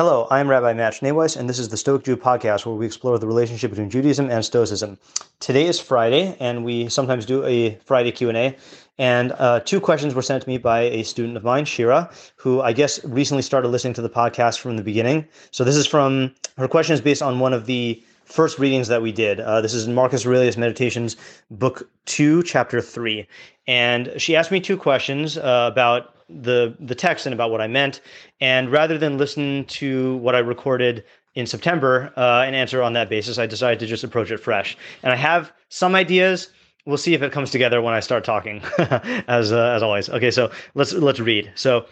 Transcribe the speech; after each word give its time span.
Hello, 0.00 0.26
I'm 0.30 0.48
Rabbi 0.48 0.72
Matt 0.72 0.94
Schneeweiss, 0.94 1.36
and 1.36 1.46
this 1.46 1.58
is 1.58 1.68
the 1.68 1.76
Stoic 1.76 2.04
Jew 2.04 2.16
podcast 2.16 2.64
where 2.64 2.74
we 2.74 2.86
explore 2.86 3.18
the 3.18 3.26
relationship 3.26 3.70
between 3.70 3.90
Judaism 3.90 4.30
and 4.30 4.42
Stoicism. 4.42 4.96
Today 5.40 5.66
is 5.66 5.78
Friday, 5.78 6.38
and 6.40 6.64
we 6.64 6.88
sometimes 6.88 7.26
do 7.26 7.44
a 7.44 7.78
Friday 7.84 8.10
Q&A. 8.10 8.56
And 8.96 9.32
uh, 9.32 9.60
two 9.60 9.78
questions 9.78 10.14
were 10.14 10.22
sent 10.22 10.42
to 10.42 10.48
me 10.48 10.56
by 10.56 10.84
a 10.84 11.02
student 11.02 11.36
of 11.36 11.44
mine, 11.44 11.66
Shira, 11.66 12.10
who 12.36 12.62
I 12.62 12.72
guess 12.72 13.04
recently 13.04 13.42
started 13.42 13.68
listening 13.68 13.92
to 13.92 14.00
the 14.00 14.08
podcast 14.08 14.60
from 14.60 14.78
the 14.78 14.82
beginning. 14.82 15.28
So 15.50 15.64
this 15.64 15.76
is 15.76 15.86
from, 15.86 16.34
her 16.56 16.66
question 16.66 16.94
is 16.94 17.02
based 17.02 17.20
on 17.20 17.38
one 17.38 17.52
of 17.52 17.66
the 17.66 18.02
first 18.24 18.58
readings 18.58 18.88
that 18.88 19.02
we 19.02 19.12
did. 19.12 19.38
Uh, 19.40 19.60
this 19.60 19.74
is 19.74 19.86
Marcus 19.86 20.24
Aurelius 20.24 20.56
Meditations, 20.56 21.16
book 21.50 21.90
two, 22.06 22.42
chapter 22.44 22.80
three. 22.80 23.28
And 23.66 24.14
she 24.16 24.34
asked 24.34 24.50
me 24.50 24.60
two 24.60 24.78
questions 24.78 25.36
uh, 25.36 25.68
about 25.70 26.14
the 26.42 26.74
the 26.80 26.94
text 26.94 27.26
and 27.26 27.34
about 27.34 27.50
what 27.50 27.60
I 27.60 27.66
meant. 27.66 28.00
And 28.40 28.70
rather 28.70 28.98
than 28.98 29.18
listen 29.18 29.64
to 29.66 30.16
what 30.16 30.34
I 30.34 30.38
recorded 30.38 31.04
in 31.34 31.46
September 31.46 32.12
uh, 32.16 32.42
and 32.44 32.54
answer 32.54 32.82
on 32.82 32.92
that 32.94 33.08
basis, 33.08 33.38
I 33.38 33.46
decided 33.46 33.78
to 33.80 33.86
just 33.86 34.04
approach 34.04 34.30
it 34.30 34.38
fresh. 34.38 34.76
And 35.02 35.12
I 35.12 35.16
have 35.16 35.52
some 35.68 35.94
ideas. 35.94 36.50
We'll 36.86 36.96
see 36.96 37.14
if 37.14 37.22
it 37.22 37.32
comes 37.32 37.50
together 37.50 37.82
when 37.82 37.94
I 37.94 38.00
start 38.00 38.24
talking, 38.24 38.62
as 38.78 39.52
uh, 39.52 39.72
as 39.76 39.82
always. 39.82 40.08
Okay, 40.08 40.30
so 40.30 40.50
let's 40.74 40.92
let's 40.92 41.20
read. 41.20 41.52
So 41.54 41.86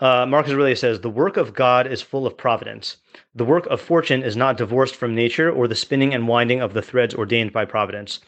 uh, 0.00 0.26
Marcus 0.26 0.52
Aurelius 0.52 0.80
says, 0.80 1.00
"The 1.00 1.10
work 1.10 1.36
of 1.36 1.54
God 1.54 1.86
is 1.86 2.02
full 2.02 2.26
of 2.26 2.36
providence. 2.36 2.96
The 3.34 3.44
work 3.44 3.66
of 3.66 3.80
fortune 3.80 4.22
is 4.22 4.36
not 4.36 4.56
divorced 4.56 4.96
from 4.96 5.14
nature 5.14 5.50
or 5.50 5.68
the 5.68 5.76
spinning 5.76 6.12
and 6.12 6.26
winding 6.26 6.60
of 6.60 6.74
the 6.74 6.82
threads 6.82 7.14
ordained 7.14 7.52
by 7.52 7.64
providence 7.64 8.20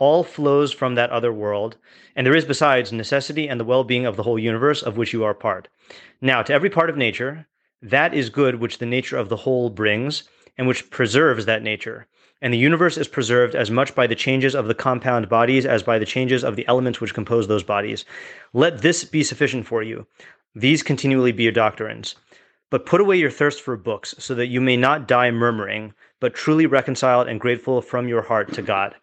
all 0.00 0.24
flows 0.24 0.72
from 0.72 0.96
that 0.96 1.10
other 1.10 1.32
world, 1.32 1.76
and 2.16 2.26
there 2.26 2.34
is 2.34 2.44
besides 2.44 2.90
necessity 2.90 3.48
and 3.48 3.60
the 3.60 3.64
well 3.64 3.84
being 3.84 4.06
of 4.06 4.16
the 4.16 4.24
whole 4.24 4.38
universe 4.38 4.82
of 4.82 4.96
which 4.96 5.12
you 5.12 5.22
are 5.22 5.34
part. 5.34 5.68
Now, 6.20 6.42
to 6.42 6.52
every 6.52 6.70
part 6.70 6.90
of 6.90 6.96
nature, 6.96 7.46
that 7.82 8.12
is 8.12 8.30
good 8.30 8.56
which 8.56 8.78
the 8.78 8.86
nature 8.86 9.16
of 9.16 9.28
the 9.28 9.36
whole 9.36 9.70
brings, 9.70 10.24
and 10.58 10.66
which 10.66 10.90
preserves 10.90 11.46
that 11.46 11.62
nature. 11.62 12.06
And 12.42 12.52
the 12.52 12.58
universe 12.58 12.96
is 12.96 13.08
preserved 13.08 13.54
as 13.54 13.70
much 13.70 13.94
by 13.94 14.06
the 14.06 14.14
changes 14.14 14.54
of 14.54 14.66
the 14.66 14.74
compound 14.74 15.28
bodies 15.28 15.66
as 15.66 15.82
by 15.82 15.98
the 15.98 16.06
changes 16.06 16.42
of 16.42 16.56
the 16.56 16.66
elements 16.66 17.00
which 17.00 17.14
compose 17.14 17.46
those 17.46 17.62
bodies. 17.62 18.04
Let 18.54 18.82
this 18.82 19.04
be 19.04 19.22
sufficient 19.22 19.66
for 19.66 19.82
you. 19.82 20.06
These 20.54 20.82
continually 20.82 21.32
be 21.32 21.44
your 21.44 21.52
doctrines. 21.52 22.16
But 22.70 22.86
put 22.86 23.00
away 23.00 23.16
your 23.16 23.30
thirst 23.30 23.60
for 23.60 23.76
books, 23.76 24.14
so 24.18 24.34
that 24.34 24.46
you 24.46 24.60
may 24.60 24.76
not 24.76 25.06
die 25.06 25.30
murmuring, 25.30 25.92
but 26.20 26.34
truly 26.34 26.66
reconciled 26.66 27.28
and 27.28 27.40
grateful 27.40 27.82
from 27.82 28.08
your 28.08 28.22
heart 28.22 28.52
to 28.54 28.62
God. 28.62 28.94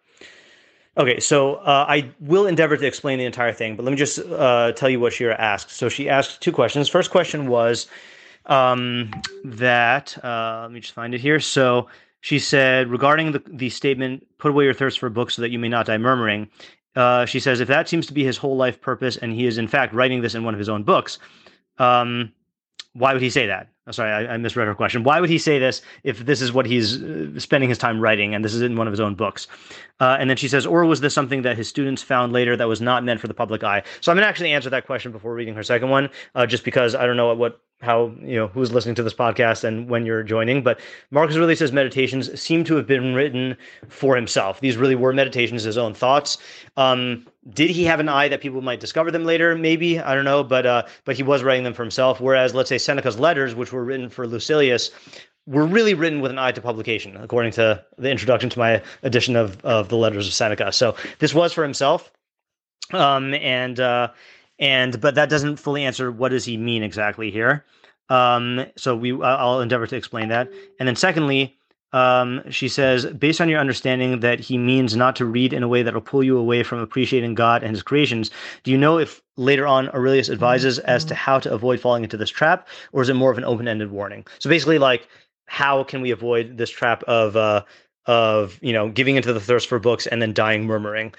Okay, 0.97 1.19
so 1.19 1.55
uh, 1.57 1.85
I 1.87 2.09
will 2.19 2.47
endeavor 2.47 2.75
to 2.75 2.85
explain 2.85 3.19
the 3.19 3.25
entire 3.25 3.53
thing, 3.53 3.75
but 3.75 3.85
let 3.85 3.91
me 3.91 3.97
just 3.97 4.17
uh, 4.17 4.71
tell 4.71 4.89
you 4.89 4.99
what 4.99 5.13
Shira 5.13 5.35
asked. 5.35 5.69
So 5.69 5.89
she 5.89 6.09
asked 6.09 6.41
two 6.41 6.51
questions. 6.51 6.89
First 6.89 7.11
question 7.11 7.47
was 7.47 7.85
um, 8.47 9.11
that, 9.43 10.17
uh, 10.23 10.61
let 10.63 10.71
me 10.71 10.79
just 10.79 10.93
find 10.93 11.13
it 11.13 11.21
here. 11.21 11.39
So 11.39 11.87
she 12.21 12.39
said, 12.39 12.89
regarding 12.89 13.31
the, 13.31 13.43
the 13.45 13.69
statement, 13.69 14.25
put 14.39 14.49
away 14.49 14.63
your 14.63 14.73
thirst 14.73 14.97
for 14.97 15.09
books 15.09 15.35
so 15.35 15.43
that 15.43 15.51
you 15.51 15.59
may 15.59 15.69
not 15.69 15.85
die 15.85 15.99
murmuring. 15.99 16.49
Uh, 16.95 17.25
she 17.25 17.39
says, 17.39 17.59
if 17.59 17.67
that 17.67 17.87
seems 17.87 18.07
to 18.07 18.13
be 18.13 18.23
his 18.23 18.37
whole 18.37 18.57
life 18.57 18.81
purpose, 18.81 19.17
and 19.17 19.31
he 19.31 19.45
is 19.45 19.59
in 19.59 19.67
fact 19.67 19.93
writing 19.93 20.21
this 20.21 20.33
in 20.33 20.43
one 20.43 20.55
of 20.55 20.59
his 20.59 20.69
own 20.69 20.81
books, 20.81 21.19
um, 21.77 22.33
why 22.93 23.13
would 23.13 23.21
he 23.21 23.29
say 23.29 23.45
that? 23.45 23.69
Oh, 23.87 23.91
sorry, 23.91 24.11
I, 24.11 24.33
I, 24.33 24.37
misread 24.37 24.67
her 24.67 24.75
question. 24.75 25.03
Why 25.03 25.21
would 25.21 25.29
he 25.29 25.37
say 25.37 25.59
this 25.59 25.81
if 26.03 26.25
this 26.25 26.41
is 26.41 26.51
what 26.51 26.65
he's 26.65 27.01
uh, 27.01 27.39
spending 27.39 27.69
his 27.69 27.77
time 27.77 28.01
writing 28.01 28.35
and 28.35 28.43
this 28.43 28.53
is 28.53 28.61
in 28.61 28.75
one 28.75 28.85
of 28.85 28.91
his 28.91 28.99
own 28.99 29.15
books? 29.15 29.47
Uh, 30.01 30.17
and 30.19 30.29
then 30.29 30.35
she 30.35 30.49
says, 30.49 30.65
or 30.65 30.83
was 30.83 30.99
this 30.99 31.13
something 31.13 31.41
that 31.43 31.55
his 31.55 31.69
students 31.69 32.01
found 32.01 32.33
later 32.33 32.57
that 32.57 32.67
was 32.67 32.81
not 32.81 33.05
meant 33.05 33.21
for 33.21 33.27
the 33.27 33.33
public 33.33 33.63
eye? 33.63 33.81
So 34.01 34.11
I'm 34.11 34.17
going 34.17 34.23
to 34.23 34.27
actually 34.27 34.51
answer 34.51 34.69
that 34.69 34.85
question 34.85 35.13
before 35.13 35.33
reading 35.33 35.55
her 35.55 35.63
second 35.63 35.89
one, 35.89 36.09
uh, 36.35 36.45
just 36.45 36.65
because 36.65 36.95
I 36.95 37.05
don't 37.05 37.15
know 37.15 37.27
what, 37.27 37.37
what 37.37 37.61
how 37.81 38.11
you 38.21 38.35
know 38.35 38.47
who's 38.47 38.71
listening 38.71 38.95
to 38.95 39.03
this 39.03 39.13
podcast 39.13 39.63
and 39.63 39.87
when 39.87 40.03
you're 40.03 40.23
joining 40.23 40.63
but 40.63 40.79
Marcus 41.11 41.35
Aurelius's 41.35 41.71
meditations 41.71 42.39
seem 42.39 42.63
to 42.63 42.75
have 42.75 42.87
been 42.87 43.13
written 43.13 43.55
for 43.87 44.15
himself 44.15 44.61
these 44.61 44.77
really 44.77 44.95
were 44.95 45.13
meditations 45.13 45.61
his 45.61 45.77
own 45.77 45.93
thoughts 45.93 46.39
um, 46.75 47.27
did 47.53 47.69
he 47.69 47.85
have 47.85 47.99
an 47.99 48.09
eye 48.09 48.27
that 48.27 48.41
people 48.41 48.61
might 48.61 48.79
discover 48.79 49.11
them 49.11 49.25
later 49.25 49.55
maybe 49.55 49.99
i 49.99 50.13
don't 50.15 50.25
know 50.25 50.43
but 50.43 50.65
uh, 50.65 50.83
but 51.05 51.15
he 51.15 51.23
was 51.23 51.43
writing 51.43 51.63
them 51.63 51.73
for 51.73 51.83
himself 51.83 52.19
whereas 52.19 52.53
let's 52.53 52.69
say 52.69 52.77
seneca's 52.77 53.19
letters 53.19 53.55
which 53.55 53.71
were 53.71 53.83
written 53.83 54.09
for 54.09 54.27
lucilius 54.27 54.91
were 55.45 55.65
really 55.65 55.93
written 55.93 56.19
with 56.19 56.31
an 56.31 56.37
eye 56.39 56.51
to 56.51 56.61
publication 56.61 57.15
according 57.17 57.51
to 57.51 57.83
the 57.97 58.11
introduction 58.11 58.49
to 58.49 58.59
my 58.59 58.81
edition 59.03 59.35
of 59.35 59.63
of 59.63 59.89
the 59.89 59.97
letters 59.97 60.27
of 60.27 60.33
seneca 60.33 60.71
so 60.71 60.95
this 61.19 61.33
was 61.33 61.53
for 61.53 61.63
himself 61.63 62.11
um, 62.93 63.33
and 63.33 63.79
uh, 63.79 64.09
and 64.59 64.99
but 65.01 65.15
that 65.15 65.29
doesn't 65.29 65.57
fully 65.57 65.83
answer 65.83 66.11
what 66.11 66.29
does 66.29 66.45
he 66.45 66.57
mean 66.57 66.83
exactly 66.83 67.31
here. 67.31 67.65
Um, 68.09 68.65
so 68.75 68.95
we 68.95 69.21
I'll 69.21 69.61
endeavor 69.61 69.87
to 69.87 69.95
explain 69.95 70.29
that. 70.29 70.49
And 70.79 70.87
then 70.87 70.95
secondly, 70.95 71.57
um, 71.93 72.43
she 72.49 72.67
says, 72.67 73.05
based 73.05 73.39
on 73.39 73.49
your 73.49 73.59
understanding 73.59 74.19
that 74.19 74.39
he 74.39 74.57
means 74.57 74.95
not 74.95 75.15
to 75.15 75.25
read 75.25 75.53
in 75.53 75.63
a 75.63 75.67
way 75.67 75.83
that 75.83 75.93
will 75.93 76.01
pull 76.01 76.23
you 76.23 76.37
away 76.37 76.63
from 76.63 76.79
appreciating 76.79 77.33
God 77.33 77.63
and 77.63 77.71
his 77.71 77.83
creations, 77.83 78.29
do 78.63 78.71
you 78.71 78.77
know 78.77 78.97
if 78.97 79.21
later 79.37 79.65
on 79.65 79.89
Aurelius 79.89 80.29
advises 80.29 80.79
as 80.79 81.05
to 81.05 81.15
how 81.15 81.39
to 81.39 81.51
avoid 81.53 81.79
falling 81.79 82.03
into 82.03 82.17
this 82.17 82.29
trap, 82.29 82.67
or 82.91 83.01
is 83.01 83.09
it 83.09 83.13
more 83.13 83.31
of 83.31 83.37
an 83.37 83.45
open-ended 83.45 83.91
warning? 83.91 84.25
So 84.39 84.49
basically, 84.49 84.79
like, 84.79 85.07
how 85.45 85.83
can 85.83 86.01
we 86.01 86.11
avoid 86.11 86.57
this 86.57 86.69
trap 86.69 87.03
of 87.03 87.35
uh, 87.37 87.63
of 88.05 88.59
you 88.61 88.73
know 88.73 88.89
giving 88.89 89.15
into 89.15 89.31
the 89.31 89.39
thirst 89.39 89.67
for 89.69 89.79
books 89.79 90.07
and 90.07 90.21
then 90.21 90.33
dying 90.33 90.65
murmuring? 90.65 91.13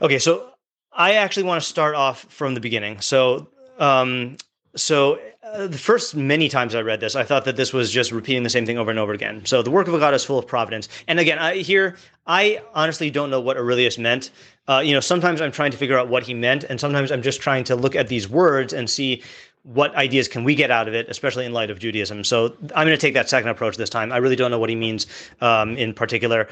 Okay, 0.00 0.18
so 0.18 0.50
I 0.92 1.14
actually 1.14 1.44
want 1.44 1.62
to 1.62 1.68
start 1.68 1.94
off 1.94 2.26
from 2.28 2.54
the 2.54 2.60
beginning. 2.60 3.00
So, 3.00 3.48
um, 3.78 4.36
so 4.74 5.20
uh, 5.52 5.66
the 5.66 5.78
first 5.78 6.14
many 6.14 6.48
times 6.48 6.74
I 6.74 6.80
read 6.82 7.00
this, 7.00 7.16
I 7.16 7.24
thought 7.24 7.44
that 7.44 7.56
this 7.56 7.72
was 7.72 7.90
just 7.90 8.12
repeating 8.12 8.42
the 8.42 8.50
same 8.50 8.66
thing 8.66 8.78
over 8.78 8.90
and 8.90 8.98
over 8.98 9.12
again. 9.12 9.44
So 9.44 9.62
the 9.62 9.70
work 9.70 9.88
of 9.88 9.94
a 9.94 9.98
God 9.98 10.14
is 10.14 10.24
full 10.24 10.38
of 10.38 10.46
providence. 10.46 10.88
And 11.08 11.18
again, 11.18 11.38
I 11.38 11.56
here 11.56 11.96
I 12.26 12.62
honestly 12.74 13.10
don't 13.10 13.30
know 13.30 13.40
what 13.40 13.56
Aurelius 13.56 13.98
meant. 13.98 14.30
Uh, 14.68 14.82
you 14.84 14.92
know, 14.92 15.00
sometimes 15.00 15.40
I'm 15.40 15.52
trying 15.52 15.72
to 15.72 15.76
figure 15.76 15.98
out 15.98 16.08
what 16.08 16.22
he 16.22 16.34
meant, 16.34 16.64
and 16.64 16.78
sometimes 16.78 17.10
I'm 17.10 17.22
just 17.22 17.40
trying 17.40 17.64
to 17.64 17.76
look 17.76 17.96
at 17.96 18.08
these 18.08 18.28
words 18.28 18.72
and 18.72 18.88
see 18.88 19.22
what 19.62 19.94
ideas 19.94 20.26
can 20.26 20.44
we 20.44 20.54
get 20.54 20.70
out 20.70 20.88
of 20.88 20.94
it, 20.94 21.06
especially 21.08 21.44
in 21.44 21.52
light 21.52 21.70
of 21.70 21.78
Judaism. 21.78 22.24
So 22.24 22.56
I'm 22.74 22.86
going 22.86 22.96
to 22.96 22.96
take 22.96 23.14
that 23.14 23.28
second 23.28 23.50
approach 23.50 23.76
this 23.76 23.90
time. 23.90 24.10
I 24.10 24.16
really 24.16 24.36
don't 24.36 24.50
know 24.50 24.58
what 24.58 24.70
he 24.70 24.76
means 24.76 25.06
um, 25.40 25.76
in 25.76 25.92
particular. 25.92 26.48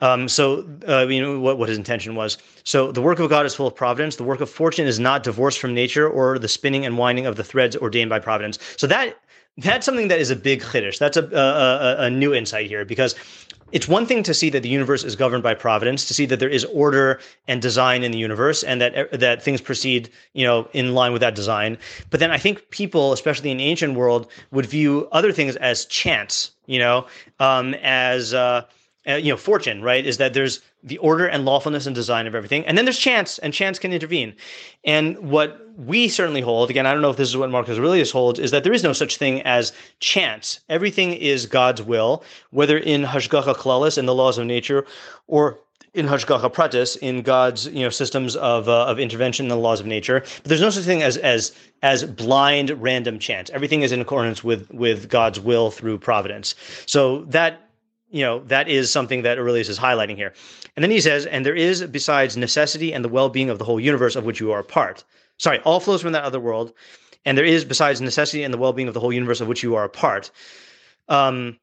Um, 0.00 0.28
so, 0.28 0.64
uh, 0.86 1.06
you 1.06 1.20
know, 1.20 1.40
what, 1.40 1.58
what 1.58 1.68
his 1.68 1.78
intention 1.78 2.14
was. 2.14 2.38
So, 2.64 2.92
the 2.92 3.02
work 3.02 3.18
of 3.18 3.28
God 3.28 3.46
is 3.46 3.54
full 3.54 3.66
of 3.66 3.74
providence. 3.74 4.16
The 4.16 4.24
work 4.24 4.40
of 4.40 4.48
fortune 4.48 4.86
is 4.86 5.00
not 5.00 5.22
divorced 5.22 5.58
from 5.58 5.74
nature 5.74 6.08
or 6.08 6.38
the 6.38 6.48
spinning 6.48 6.86
and 6.86 6.96
winding 6.98 7.26
of 7.26 7.36
the 7.36 7.44
threads 7.44 7.76
ordained 7.76 8.10
by 8.10 8.18
providence. 8.18 8.58
So, 8.76 8.86
that 8.86 9.18
that's 9.58 9.84
something 9.84 10.08
that 10.08 10.20
is 10.20 10.30
a 10.30 10.36
big 10.36 10.62
chiddush. 10.62 10.98
That's 10.98 11.16
a, 11.16 11.24
a, 11.24 12.04
a 12.04 12.10
new 12.10 12.32
insight 12.32 12.68
here 12.68 12.84
because 12.84 13.16
it's 13.72 13.88
one 13.88 14.06
thing 14.06 14.22
to 14.22 14.32
see 14.32 14.50
that 14.50 14.62
the 14.62 14.68
universe 14.68 15.04
is 15.04 15.14
governed 15.14 15.42
by 15.42 15.54
providence, 15.54 16.06
to 16.06 16.14
see 16.14 16.24
that 16.26 16.40
there 16.40 16.48
is 16.48 16.64
order 16.66 17.20
and 17.48 17.60
design 17.60 18.02
in 18.02 18.12
the 18.12 18.18
universe, 18.18 18.62
and 18.62 18.80
that 18.80 19.10
that 19.18 19.42
things 19.42 19.60
proceed, 19.60 20.08
you 20.32 20.44
know, 20.44 20.68
in 20.72 20.94
line 20.94 21.12
with 21.12 21.20
that 21.20 21.34
design. 21.34 21.76
But 22.10 22.20
then 22.20 22.30
I 22.30 22.38
think 22.38 22.70
people, 22.70 23.12
especially 23.12 23.50
in 23.50 23.58
the 23.58 23.64
ancient 23.64 23.94
world, 23.94 24.30
would 24.52 24.64
view 24.64 25.08
other 25.12 25.32
things 25.32 25.56
as 25.56 25.84
chance, 25.86 26.52
you 26.66 26.78
know, 26.78 27.06
um, 27.40 27.74
as 27.82 28.32
uh, 28.32 28.62
uh, 29.08 29.14
you 29.14 29.32
know, 29.32 29.36
fortune, 29.36 29.82
right? 29.82 30.04
Is 30.04 30.18
that 30.18 30.34
there's 30.34 30.60
the 30.82 30.98
order 30.98 31.26
and 31.26 31.44
lawfulness 31.44 31.86
and 31.86 31.94
design 31.94 32.26
of 32.26 32.34
everything, 32.34 32.64
and 32.66 32.76
then 32.76 32.84
there's 32.84 32.98
chance, 32.98 33.38
and 33.38 33.54
chance 33.54 33.78
can 33.78 33.92
intervene. 33.92 34.34
And 34.84 35.18
what 35.18 35.66
we 35.76 36.08
certainly 36.08 36.40
hold, 36.40 36.70
again, 36.70 36.86
I 36.86 36.92
don't 36.92 37.02
know 37.02 37.10
if 37.10 37.16
this 37.16 37.28
is 37.28 37.36
what 37.36 37.50
Marcus 37.50 37.78
Aurelius 37.78 38.10
holds, 38.10 38.38
is 38.38 38.50
that 38.50 38.64
there 38.64 38.72
is 38.72 38.82
no 38.82 38.92
such 38.92 39.16
thing 39.16 39.42
as 39.42 39.72
chance. 40.00 40.60
Everything 40.68 41.12
is 41.14 41.46
God's 41.46 41.82
will, 41.82 42.22
whether 42.50 42.78
in 42.78 43.02
Hashgacha 43.02 43.54
Klalis, 43.54 43.98
in 43.98 44.06
the 44.06 44.14
laws 44.14 44.38
of 44.38 44.46
nature, 44.46 44.86
or 45.26 45.58
in 45.94 46.06
Hashgacha 46.06 46.52
Pratis, 46.52 46.96
in 46.98 47.22
God's 47.22 47.66
you 47.68 47.82
know 47.82 47.90
systems 47.90 48.36
of 48.36 48.68
uh, 48.68 48.86
of 48.86 48.98
intervention 48.98 49.46
in 49.46 49.50
the 49.50 49.56
laws 49.56 49.80
of 49.80 49.86
nature. 49.86 50.20
But 50.20 50.44
there's 50.44 50.60
no 50.60 50.70
such 50.70 50.84
thing 50.84 51.02
as 51.02 51.16
as 51.16 51.52
as 51.82 52.04
blind 52.04 52.70
random 52.70 53.18
chance. 53.18 53.50
Everything 53.50 53.82
is 53.82 53.92
in 53.92 54.00
accordance 54.00 54.44
with 54.44 54.70
with 54.70 55.08
God's 55.08 55.40
will 55.40 55.70
through 55.70 55.98
providence. 55.98 56.54
So 56.86 57.24
that 57.26 57.67
you 58.10 58.22
know 58.22 58.40
that 58.44 58.68
is 58.68 58.90
something 58.90 59.22
that 59.22 59.38
Aurelius 59.38 59.68
is 59.68 59.78
highlighting 59.78 60.16
here. 60.16 60.32
And 60.76 60.82
then 60.82 60.90
he 60.90 61.00
says, 61.00 61.26
and 61.26 61.44
there 61.44 61.54
is 61.54 61.84
besides 61.84 62.36
necessity 62.36 62.92
and 62.92 63.04
the 63.04 63.08
well-being 63.08 63.50
of 63.50 63.58
the 63.58 63.64
whole 63.64 63.80
universe 63.80 64.16
of 64.16 64.24
which 64.24 64.40
you 64.40 64.52
are 64.52 64.60
a 64.60 64.64
part. 64.64 65.04
Sorry, 65.38 65.60
all 65.60 65.80
flows 65.80 66.02
from 66.02 66.12
that 66.12 66.24
other 66.24 66.40
world, 66.40 66.72
and 67.24 67.36
there 67.36 67.44
is 67.44 67.64
besides 67.64 68.00
necessity 68.00 68.42
and 68.42 68.52
the 68.52 68.58
well-being 68.58 68.88
of 68.88 68.94
the 68.94 69.00
whole 69.00 69.12
universe 69.12 69.40
of 69.40 69.48
which 69.48 69.62
you 69.62 69.74
are 69.74 69.84
a 69.84 69.88
part. 69.88 70.30
Um, 71.08 71.58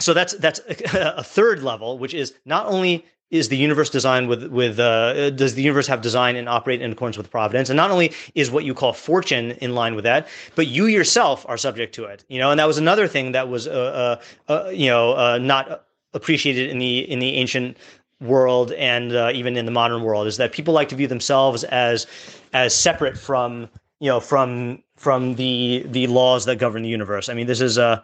so 0.00 0.14
that's 0.14 0.34
that's 0.34 0.60
a 0.94 1.22
third 1.22 1.62
level, 1.62 1.98
which 1.98 2.14
is 2.14 2.34
not 2.44 2.66
only 2.66 3.04
is 3.32 3.48
the 3.48 3.56
universe 3.56 3.90
designed 3.90 4.28
with 4.28 4.44
with 4.44 4.78
uh, 4.78 5.30
does 5.30 5.54
the 5.54 5.62
universe 5.62 5.88
have 5.88 6.02
design 6.02 6.36
and 6.36 6.48
operate 6.48 6.80
in 6.80 6.92
accordance 6.92 7.16
with 7.16 7.30
providence? 7.30 7.70
And 7.70 7.76
not 7.76 7.90
only 7.90 8.12
is 8.36 8.50
what 8.50 8.64
you 8.64 8.74
call 8.74 8.92
fortune 8.92 9.52
in 9.62 9.74
line 9.74 9.96
with 9.96 10.04
that 10.04 10.28
but 10.54 10.68
you 10.68 10.86
yourself 10.86 11.44
are 11.48 11.56
subject 11.56 11.94
to 11.96 12.04
it 12.04 12.24
you 12.28 12.38
know? 12.38 12.50
And 12.50 12.60
that 12.60 12.66
was 12.68 12.78
another 12.78 13.08
thing 13.08 13.32
that 13.32 13.48
was 13.48 13.66
uh, 13.66 14.20
uh, 14.48 14.52
uh 14.52 14.68
you 14.68 14.86
know 14.86 15.16
uh, 15.16 15.38
not 15.38 15.86
appreciated 16.14 16.70
in 16.70 16.78
the 16.78 17.10
in 17.10 17.18
the 17.18 17.34
ancient 17.34 17.76
world 18.20 18.72
and 18.72 19.16
uh, 19.16 19.32
even 19.34 19.56
in 19.56 19.64
the 19.64 19.72
modern 19.72 20.02
world 20.02 20.26
is 20.28 20.36
that 20.36 20.52
people 20.52 20.72
like 20.72 20.88
to 20.90 20.94
view 20.94 21.08
themselves 21.08 21.64
as 21.64 22.06
as 22.52 22.76
separate 22.76 23.18
from 23.18 23.68
you 23.98 24.08
know 24.08 24.20
from 24.20 24.82
from 24.96 25.34
the 25.36 25.84
the 25.86 26.06
laws 26.06 26.44
that 26.44 26.56
govern 26.56 26.82
the 26.82 26.88
universe. 26.88 27.28
I 27.30 27.34
mean 27.34 27.46
this 27.46 27.62
is 27.62 27.78
a 27.78 28.02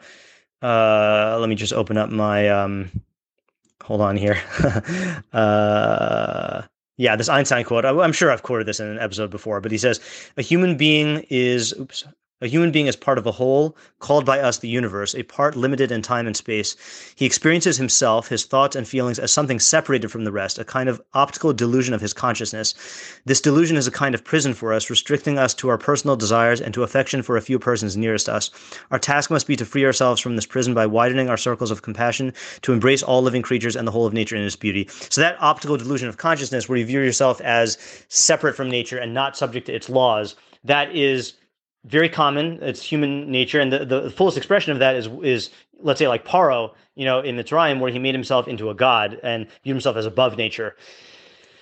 uh, 0.62 1.36
let 1.38 1.48
me 1.48 1.54
just 1.54 1.72
open 1.72 1.96
up 1.96 2.10
my 2.10 2.48
um, 2.48 2.90
hold 3.88 4.02
on 4.02 4.18
here. 4.18 4.38
uh, 5.32 6.62
yeah, 6.98 7.16
this 7.16 7.30
Einstein 7.30 7.64
quote. 7.64 7.86
I, 7.86 8.04
am 8.04 8.12
sure 8.12 8.30
I've 8.30 8.42
quoted 8.42 8.66
this 8.66 8.80
in 8.80 8.86
an 8.86 8.98
episode 8.98 9.30
before, 9.30 9.62
but 9.62 9.72
he 9.72 9.78
says, 9.78 9.98
"A 10.36 10.42
human 10.42 10.76
being 10.76 11.24
is 11.30 11.72
oops, 11.80 12.04
a 12.40 12.46
human 12.46 12.70
being 12.70 12.86
is 12.86 12.94
part 12.94 13.18
of 13.18 13.26
a 13.26 13.32
whole, 13.32 13.76
called 13.98 14.24
by 14.24 14.38
us 14.38 14.58
the 14.58 14.68
universe, 14.68 15.14
a 15.14 15.24
part 15.24 15.56
limited 15.56 15.90
in 15.90 16.02
time 16.02 16.26
and 16.26 16.36
space. 16.36 16.76
He 17.16 17.26
experiences 17.26 17.76
himself, 17.76 18.28
his 18.28 18.44
thoughts 18.44 18.76
and 18.76 18.86
feelings 18.86 19.18
as 19.18 19.32
something 19.32 19.58
separated 19.58 20.10
from 20.10 20.24
the 20.24 20.30
rest, 20.30 20.58
a 20.58 20.64
kind 20.64 20.88
of 20.88 21.02
optical 21.14 21.52
delusion 21.52 21.94
of 21.94 22.00
his 22.00 22.12
consciousness. 22.12 22.74
This 23.24 23.40
delusion 23.40 23.76
is 23.76 23.88
a 23.88 23.92
kind 23.92 24.14
of 24.14 24.22
prison 24.22 24.54
for 24.54 24.72
us, 24.72 24.88
restricting 24.88 25.36
us 25.36 25.52
to 25.54 25.68
our 25.68 25.78
personal 25.78 26.14
desires 26.14 26.60
and 26.60 26.72
to 26.74 26.84
affection 26.84 27.22
for 27.22 27.36
a 27.36 27.42
few 27.42 27.58
persons 27.58 27.96
nearest 27.96 28.28
us. 28.28 28.50
Our 28.92 28.98
task 29.00 29.30
must 29.30 29.48
be 29.48 29.56
to 29.56 29.64
free 29.64 29.84
ourselves 29.84 30.20
from 30.20 30.36
this 30.36 30.46
prison 30.46 30.74
by 30.74 30.86
widening 30.86 31.28
our 31.28 31.36
circles 31.36 31.72
of 31.72 31.82
compassion, 31.82 32.32
to 32.62 32.72
embrace 32.72 33.02
all 33.02 33.22
living 33.22 33.42
creatures 33.42 33.74
and 33.74 33.86
the 33.86 33.92
whole 33.92 34.06
of 34.06 34.12
nature 34.12 34.36
in 34.36 34.42
its 34.42 34.54
beauty. 34.54 34.88
So 35.10 35.20
that 35.20 35.36
optical 35.40 35.76
delusion 35.76 36.08
of 36.08 36.18
consciousness, 36.18 36.68
where 36.68 36.78
you 36.78 36.86
view 36.86 37.00
yourself 37.00 37.40
as 37.40 37.78
separate 38.08 38.54
from 38.54 38.70
nature 38.70 38.98
and 38.98 39.12
not 39.12 39.36
subject 39.36 39.66
to 39.66 39.74
its 39.74 39.88
laws, 39.88 40.36
that 40.64 40.94
is 40.94 41.34
very 41.88 42.08
common. 42.08 42.58
It's 42.62 42.82
human 42.82 43.30
nature, 43.30 43.60
and 43.60 43.72
the, 43.72 43.84
the 43.84 44.10
fullest 44.10 44.36
expression 44.36 44.72
of 44.72 44.78
that 44.78 44.96
is 44.96 45.08
is 45.22 45.50
let's 45.80 45.98
say 45.98 46.08
like 46.08 46.24
Paro, 46.24 46.74
you 46.94 47.04
know, 47.04 47.20
in 47.20 47.36
the 47.36 47.44
Mitzrayim, 47.44 47.80
where 47.80 47.90
he 47.90 47.98
made 47.98 48.14
himself 48.14 48.48
into 48.48 48.70
a 48.70 48.74
god 48.74 49.18
and 49.22 49.46
viewed 49.62 49.74
himself 49.74 49.96
as 49.96 50.06
above 50.06 50.36
nature. 50.36 50.76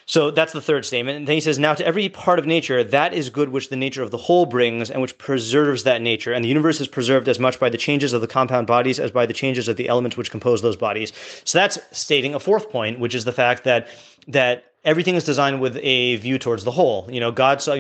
So 0.09 0.31
that's 0.31 0.53
the 0.53 0.61
third 0.61 0.85
statement. 0.85 1.19
And 1.19 1.27
then 1.27 1.35
he 1.35 1.41
says, 1.41 1.59
Now 1.59 1.75
to 1.75 1.85
every 1.85 2.09
part 2.09 2.39
of 2.39 2.47
nature, 2.47 2.85
that 2.85 3.13
is 3.13 3.29
good 3.29 3.49
which 3.49 3.71
the 3.71 3.77
nature 3.77 4.05
of 4.05 4.13
the 4.13 4.17
whole 4.17 4.47
brings 4.47 4.89
and 4.89 5.03
which 5.03 5.19
preserves 5.19 5.83
that 5.83 6.01
nature. 6.01 6.33
And 6.33 6.45
the 6.45 6.49
universe 6.49 6.81
is 6.81 6.87
preserved 6.87 7.29
as 7.29 7.41
much 7.41 7.59
by 7.59 7.69
the 7.69 7.77
changes 7.77 8.13
of 8.13 8.21
the 8.21 8.29
compound 8.29 8.69
bodies 8.69 9.01
as 9.01 9.11
by 9.11 9.27
the 9.27 9.33
changes 9.33 9.67
of 9.67 9.77
the 9.77 9.89
elements 9.89 10.17
which 10.17 10.31
compose 10.31 10.63
those 10.63 10.77
bodies. 10.77 11.13
So 11.45 11.59
that's 11.59 11.79
stating 11.91 12.37
a 12.37 12.41
fourth 12.41 12.71
point, 12.71 13.01
which 13.01 13.17
is 13.17 13.25
the 13.25 13.33
fact 13.33 13.65
that 13.65 13.89
that 14.29 14.65
everything 14.87 15.17
is 15.17 15.25
designed 15.25 15.61
with 15.61 15.77
a 15.83 16.17
view 16.17 16.39
towards 16.39 16.65
the 16.65 16.71
whole. 16.71 17.07
You 17.11 17.21
know, 17.21 17.31
God 17.31 17.61
saw 17.61 17.75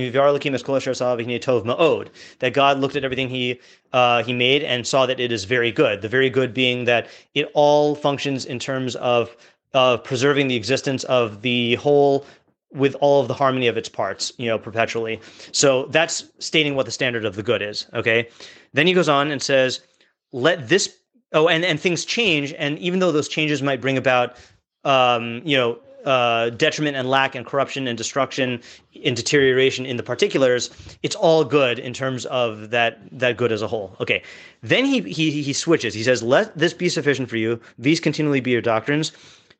ma'od. 1.64 2.08
That 2.40 2.52
God 2.52 2.80
looked 2.80 2.96
at 2.96 3.04
everything 3.04 3.30
he 3.30 3.60
uh, 3.92 4.22
he 4.24 4.34
made 4.34 4.62
and 4.62 4.86
saw 4.86 5.06
that 5.06 5.18
it 5.20 5.32
is 5.32 5.44
very 5.44 5.72
good. 5.72 6.02
The 6.02 6.08
very 6.08 6.28
good 6.28 6.52
being 6.52 6.84
that 6.84 7.06
it 7.34 7.50
all 7.54 7.94
functions 7.94 8.44
in 8.44 8.58
terms 8.58 8.96
of 8.96 9.34
of 9.72 10.04
preserving 10.04 10.48
the 10.48 10.56
existence 10.56 11.04
of 11.04 11.42
the 11.42 11.76
whole 11.76 12.26
with 12.72 12.96
all 13.00 13.22
of 13.22 13.28
the 13.28 13.34
harmony 13.34 13.68
of 13.68 13.76
its 13.76 13.88
parts, 13.88 14.32
you 14.36 14.46
know, 14.46 14.58
perpetually. 14.58 15.20
So 15.52 15.86
that's 15.86 16.24
stating 16.40 16.74
what 16.74 16.84
the 16.84 16.92
standard 16.92 17.24
of 17.24 17.36
the 17.36 17.42
good 17.42 17.62
is. 17.62 17.86
Okay. 17.94 18.28
Then 18.72 18.86
he 18.86 18.92
goes 18.92 19.08
on 19.08 19.30
and 19.30 19.40
says, 19.40 19.80
let 20.32 20.68
this 20.68 20.96
oh 21.32 21.48
and 21.48 21.64
and 21.64 21.80
things 21.80 22.04
change 22.04 22.52
and 22.58 22.78
even 22.78 22.98
though 22.98 23.12
those 23.12 23.28
changes 23.28 23.62
might 23.62 23.80
bring 23.80 23.96
about 23.96 24.36
um, 24.84 25.40
you 25.44 25.56
know 25.56 25.78
uh, 26.06 26.50
detriment 26.50 26.96
and 26.96 27.10
lack 27.10 27.34
and 27.34 27.44
corruption 27.44 27.86
and 27.88 27.98
destruction 27.98 28.60
and 29.04 29.16
deterioration 29.16 29.84
in 29.84 29.96
the 29.96 30.02
particulars, 30.02 30.70
it's 31.02 31.16
all 31.16 31.44
good 31.44 31.78
in 31.78 31.92
terms 31.92 32.24
of 32.26 32.70
that 32.70 32.98
that 33.12 33.36
good 33.36 33.52
as 33.52 33.60
a 33.60 33.66
whole. 33.66 33.94
Okay. 34.00 34.22
Then 34.62 34.84
he 34.84 35.00
he 35.00 35.42
he 35.42 35.52
switches. 35.52 35.92
He 35.92 36.02
says, 36.02 36.22
"Let 36.22 36.56
this 36.56 36.72
be 36.72 36.88
sufficient 36.88 37.28
for 37.28 37.36
you. 37.36 37.60
These 37.78 38.00
continually 38.00 38.40
be 38.40 38.52
your 38.52 38.62
doctrines." 38.62 39.12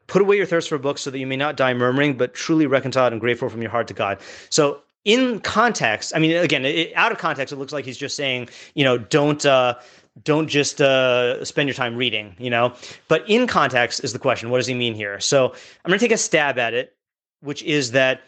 Put 0.07 0.23
away 0.23 0.37
your 0.37 0.47
thirst 0.47 0.69
for 0.69 0.79
books 0.79 1.01
so 1.03 1.11
that 1.11 1.19
you 1.19 1.27
may 1.27 1.37
not 1.37 1.57
die 1.57 1.75
murmuring, 1.75 2.17
but 2.17 2.33
truly 2.33 2.67
reconciled 2.67 3.13
and 3.13 3.21
grateful 3.21 3.49
from 3.49 3.61
your 3.61 3.73
heart 3.73 3.89
to 3.89 3.95
God. 3.95 4.19
So 4.51 4.81
in 5.05 5.41
context, 5.41 6.13
I 6.15 6.21
mean, 6.21 6.37
again, 6.37 6.65
it, 6.65 6.93
out 6.95 7.11
of 7.11 7.19
context, 7.19 7.53
it 7.53 7.57
looks 7.57 7.73
like 7.73 7.85
he's 7.85 7.97
just 7.97 8.15
saying, 8.15 8.49
you 8.75 8.85
know, 8.85 8.99
don't 8.99 9.45
uh, 9.45 9.75
don't 10.23 10.49
just 10.49 10.81
uh, 10.81 11.45
spend 11.45 11.69
your 11.69 11.75
time 11.75 11.97
reading, 11.97 12.35
you 12.39 12.51
know. 12.51 12.75
But 13.09 13.29
in 13.29 13.47
context 13.47 14.03
is 14.03 14.13
the 14.13 14.19
question. 14.19 14.51
What 14.51 14.59
does 14.59 14.67
he 14.67 14.75
mean 14.75 14.95
here? 14.95 15.21
So 15.21 15.49
I'm 15.49 15.89
going 15.89 15.99
to 15.99 16.05
take 16.05 16.15
a 16.15 16.19
stab 16.19 16.59
at 16.59 16.75
it, 16.75 16.97
which 17.41 17.63
is 17.63 17.91
that 17.93 18.23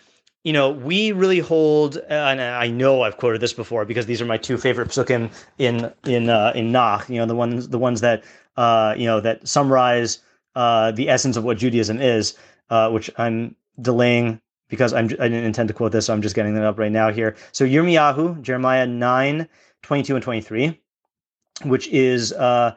you 0.44 0.52
know 0.52 0.70
we 0.70 1.12
really 1.12 1.40
hold, 1.40 1.98
and 2.08 2.40
I 2.40 2.68
know 2.68 3.02
I've 3.02 3.16
quoted 3.16 3.40
this 3.40 3.52
before 3.52 3.84
because 3.84 4.06
these 4.06 4.20
are 4.20 4.26
my 4.26 4.36
two 4.36 4.58
favorite 4.58 4.88
psukim 4.88 5.30
in 5.58 5.92
in 6.04 6.28
uh, 6.28 6.52
in 6.54 6.72
Nach. 6.72 7.08
You 7.08 7.16
know 7.16 7.26
the 7.26 7.34
ones 7.34 7.68
the 7.68 7.78
ones 7.78 8.00
that 8.02 8.22
uh, 8.56 8.94
you 8.96 9.06
know 9.06 9.20
that 9.20 9.46
summarize 9.48 10.18
uh, 10.54 10.92
the 10.92 11.08
essence 11.08 11.36
of 11.36 11.44
what 11.44 11.58
Judaism 11.58 12.00
is, 12.00 12.34
uh, 12.70 12.90
which 12.90 13.10
I'm 13.16 13.56
delaying 13.80 14.40
because 14.68 14.92
I'm 14.92 15.06
I 15.06 15.28
didn't 15.28 15.44
intend 15.44 15.68
to 15.68 15.74
quote 15.74 15.92
this, 15.92 16.06
so 16.06 16.12
I'm 16.12 16.22
just 16.22 16.34
getting 16.34 16.54
that 16.54 16.64
up 16.64 16.78
right 16.78 16.92
now 16.92 17.10
here. 17.10 17.34
So 17.52 17.64
Yirmiyahu, 17.64 18.42
Jeremiah 18.42 18.86
9, 18.86 19.48
22 19.82 20.14
and 20.14 20.22
23 20.22 20.78
which 21.64 21.88
is 21.88 22.32
uh, 22.32 22.74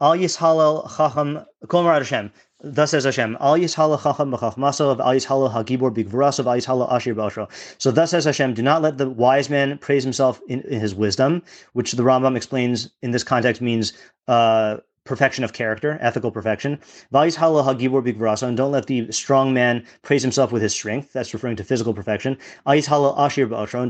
Al 0.00 0.16
Yishalel 0.16 0.96
Chacham 0.96 1.44
Kol 1.68 1.84
Hashem. 1.84 2.32
Thus 2.66 2.92
says 2.92 3.04
Hashem, 3.04 3.36
Al 3.40 3.58
Yishalel 3.58 4.02
Chacham 4.02 4.30
B'Chachmaso, 4.30 4.98
Al 4.98 5.14
Yishalel 5.14 5.52
Hagibor 5.52 5.94
B'Gvuraso, 5.94 6.46
Al 6.46 6.56
Yishalel 6.56 6.90
Ashir 6.90 7.14
B'Ashro. 7.14 7.46
So 7.78 7.90
thus 7.90 8.10
says 8.10 8.24
Hashem, 8.24 8.54
do 8.54 8.62
not 8.62 8.80
let 8.80 8.96
the 8.96 9.10
wise 9.10 9.50
man 9.50 9.76
praise 9.78 10.02
himself 10.02 10.40
in, 10.48 10.62
in 10.62 10.80
his 10.80 10.94
wisdom, 10.94 11.42
which 11.74 11.92
the 11.92 12.02
Rambam 12.02 12.36
explains 12.36 12.88
in 13.02 13.10
this 13.10 13.22
context 13.22 13.60
means 13.60 13.92
uh, 14.28 14.78
perfection 15.04 15.44
of 15.44 15.52
character, 15.52 15.98
ethical 16.00 16.30
perfection. 16.30 16.80
And 17.12 18.56
don't 18.56 18.72
let 18.72 18.86
the 18.86 19.12
strong 19.12 19.52
man 19.52 19.86
praise 20.00 20.22
himself 20.22 20.50
with 20.50 20.62
his 20.62 20.72
strength. 20.72 21.12
That's 21.12 21.34
referring 21.34 21.56
to 21.56 21.64
physical 21.64 21.92
perfection. 21.92 22.38
And 22.64 22.82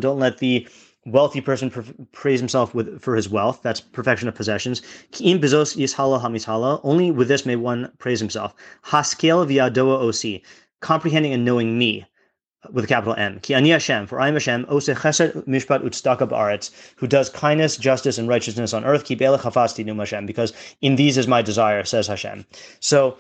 don't 0.02 0.18
let 0.18 0.38
the 0.38 0.68
wealthy 1.06 1.40
person 1.40 1.70
praise 2.12 2.40
himself 2.40 2.74
with 2.74 3.00
for 3.00 3.16
his 3.16 3.28
wealth. 3.28 3.60
That's 3.62 3.80
perfection 3.80 4.28
of 4.28 4.34
possessions. 4.34 4.82
Only 5.20 7.10
with 7.10 7.28
this 7.28 7.46
may 7.46 7.56
one 7.56 7.92
praise 7.98 8.20
himself. 8.20 8.54
Haskel 8.86 9.46
viadoa 9.46 10.00
osi, 10.02 10.42
comprehending 10.80 11.32
and 11.32 11.44
knowing 11.44 11.78
me, 11.78 12.06
with 12.72 12.84
a 12.84 12.88
capital 12.88 13.14
M. 13.14 13.40
Ki 13.40 13.54
ani 13.54 13.70
Hashem, 13.70 14.06
for 14.06 14.20
I 14.20 14.28
am 14.28 14.34
Hashem, 14.34 14.66
ose 14.68 14.86
chesed 14.86 15.46
mishpat 15.46 15.82
utzdaka 15.82 16.28
ba'aretz, 16.28 16.70
who 16.96 17.06
does 17.06 17.28
kindness, 17.28 17.76
justice, 17.76 18.18
and 18.18 18.28
righteousness 18.28 18.72
on 18.72 18.84
earth. 18.84 19.04
Ki 19.04 19.16
belech 19.16 19.40
hafasti 19.40 19.84
num 19.84 19.98
Hashem, 19.98 20.26
because 20.26 20.52
in 20.80 20.96
these 20.96 21.18
is 21.18 21.28
my 21.28 21.42
desire, 21.42 21.84
says 21.84 22.06
Hashem. 22.06 22.46
So 22.80 23.18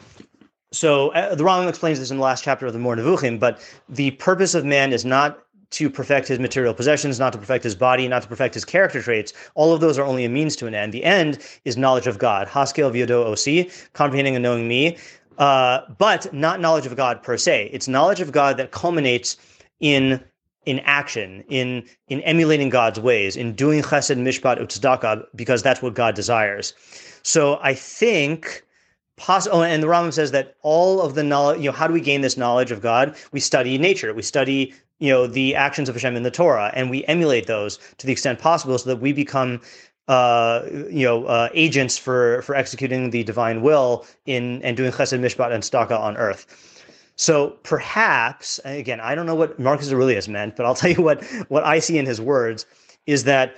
so 0.72 1.10
uh, 1.10 1.34
the 1.34 1.44
Rambam 1.44 1.68
explains 1.68 2.00
this 2.00 2.10
in 2.10 2.16
the 2.16 2.22
last 2.22 2.42
chapter 2.42 2.66
of 2.66 2.72
the 2.72 2.78
Moreh 2.78 2.96
Nevuchim, 2.96 3.38
but 3.38 3.60
the 3.88 4.10
purpose 4.12 4.54
of 4.54 4.64
man 4.64 4.92
is 4.92 5.04
not 5.04 5.38
to 5.74 5.90
perfect 5.90 6.28
his 6.28 6.38
material 6.38 6.72
possessions, 6.72 7.18
not 7.18 7.32
to 7.32 7.38
perfect 7.38 7.64
his 7.64 7.74
body, 7.74 8.06
not 8.06 8.22
to 8.22 8.28
perfect 8.28 8.54
his 8.54 8.64
character 8.64 9.02
traits. 9.02 9.32
All 9.54 9.72
of 9.74 9.80
those 9.80 9.98
are 9.98 10.04
only 10.04 10.24
a 10.24 10.28
means 10.28 10.54
to 10.56 10.66
an 10.66 10.74
end. 10.74 10.92
The 10.92 11.04
end 11.04 11.38
is 11.64 11.76
knowledge 11.76 12.06
of 12.06 12.18
God. 12.18 12.46
Haskel 12.46 12.92
viodo 12.92 13.24
osi, 13.24 13.70
comprehending 13.92 14.36
and 14.36 14.42
knowing 14.42 14.68
me, 14.68 14.96
uh, 15.38 15.80
but 15.98 16.32
not 16.32 16.60
knowledge 16.60 16.86
of 16.86 16.96
God 16.96 17.22
per 17.22 17.36
se. 17.36 17.70
It's 17.72 17.88
knowledge 17.88 18.20
of 18.20 18.30
God 18.30 18.56
that 18.56 18.70
culminates 18.70 19.36
in 19.80 20.22
in 20.66 20.78
action, 20.80 21.44
in 21.48 21.84
in 22.08 22.20
emulating 22.22 22.70
God's 22.70 23.00
ways, 23.00 23.36
in 23.36 23.54
doing 23.54 23.82
chesed, 23.82 24.16
mishpat, 24.18 24.58
utzdaka, 24.60 25.24
because 25.34 25.62
that's 25.62 25.82
what 25.82 25.94
God 25.94 26.14
desires. 26.14 26.72
So 27.22 27.58
I 27.62 27.74
think. 27.74 28.62
Poss- 29.16 29.46
oh, 29.46 29.62
and 29.62 29.80
the 29.80 29.86
Rambam 29.86 30.12
says 30.12 30.32
that 30.32 30.56
all 30.62 31.00
of 31.00 31.14
the 31.14 31.22
knowledge, 31.22 31.60
you 31.60 31.66
know, 31.66 31.72
how 31.72 31.86
do 31.86 31.94
we 31.94 32.00
gain 32.00 32.20
this 32.20 32.36
knowledge 32.36 32.72
of 32.72 32.80
God? 32.82 33.14
We 33.30 33.38
study 33.38 33.78
nature. 33.78 34.12
We 34.12 34.22
study 34.22 34.74
you 34.98 35.10
know 35.10 35.26
the 35.26 35.54
actions 35.54 35.88
of 35.88 35.94
Hashem 35.94 36.16
in 36.16 36.22
the 36.22 36.30
Torah, 36.30 36.72
and 36.74 36.90
we 36.90 37.04
emulate 37.04 37.46
those 37.46 37.78
to 37.98 38.06
the 38.06 38.12
extent 38.12 38.38
possible, 38.38 38.78
so 38.78 38.90
that 38.90 39.00
we 39.00 39.12
become 39.12 39.60
uh, 40.08 40.62
you 40.90 41.04
know 41.04 41.26
uh, 41.26 41.48
agents 41.54 41.98
for 41.98 42.42
for 42.42 42.54
executing 42.54 43.10
the 43.10 43.24
divine 43.24 43.62
will 43.62 44.06
in 44.26 44.62
and 44.62 44.76
doing 44.76 44.92
Chesed, 44.92 45.20
Mishpat, 45.20 45.52
and 45.52 45.62
Tzdaka 45.62 45.98
on 45.98 46.16
earth. 46.16 46.46
So 47.16 47.50
perhaps 47.62 48.60
again, 48.64 49.00
I 49.00 49.14
don't 49.14 49.26
know 49.26 49.34
what 49.34 49.58
Marcus 49.58 49.92
Aurelius 49.92 50.28
meant, 50.28 50.56
but 50.56 50.66
I'll 50.66 50.74
tell 50.82 50.90
you 50.90 51.02
what 51.02 51.24
what 51.48 51.64
I 51.64 51.78
see 51.78 51.98
in 51.98 52.06
his 52.06 52.20
words 52.20 52.66
is 53.06 53.24
that 53.24 53.56